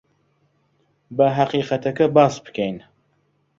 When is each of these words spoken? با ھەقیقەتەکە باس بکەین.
با 1.15 1.27
ھەقیقەتەکە 1.37 2.05
باس 2.15 2.35
بکەین. 2.45 2.77